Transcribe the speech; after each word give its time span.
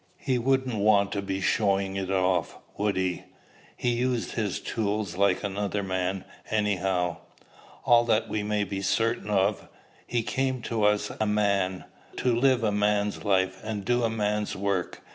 He 0.17 0.39
wouldn't 0.39 0.75
want 0.77 1.11
to 1.11 1.21
be 1.21 1.41
showing 1.41 1.95
of 1.99 2.09
it 2.09 2.11
off 2.11 2.57
would 2.75 2.95
he? 2.95 3.25
He'd 3.77 3.89
use 3.99 4.31
his 4.31 4.59
tools 4.59 5.15
like 5.15 5.43
another 5.43 5.83
man, 5.83 6.25
anyhow." 6.49 7.17
"All 7.85 8.03
that 8.05 8.27
we 8.27 8.41
may 8.41 8.63
be 8.63 8.81
certain 8.81 9.29
of. 9.29 9.67
He 10.07 10.23
came 10.23 10.63
to 10.63 10.83
us 10.85 11.11
a 11.21 11.27
man, 11.27 11.85
to 12.15 12.33
live 12.33 12.63
a 12.63 12.71
man's 12.71 13.23
life, 13.23 13.61
and 13.63 13.85
do 13.85 14.03
a 14.03 14.09
man's 14.09 14.55
work. 14.55 15.03